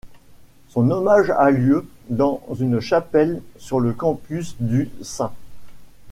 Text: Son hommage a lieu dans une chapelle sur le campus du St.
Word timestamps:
Son 0.69 0.89
hommage 0.89 1.29
a 1.29 1.51
lieu 1.51 1.87
dans 2.09 2.41
une 2.59 2.79
chapelle 2.79 3.43
sur 3.59 3.79
le 3.79 3.93
campus 3.93 4.55
du 4.59 4.89
St. 5.03 5.29